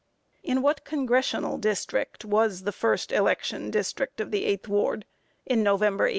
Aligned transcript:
In 0.41 0.63
what 0.63 0.83
Congressional 0.83 1.59
District 1.59 2.25
was 2.25 2.63
the 2.63 2.71
first 2.71 3.11
election 3.11 3.69
district 3.69 4.19
of 4.19 4.31
the 4.31 4.45
8th 4.45 4.67
Ward, 4.67 5.05
in 5.45 5.61
November, 5.61 6.05
1872? 6.05 6.09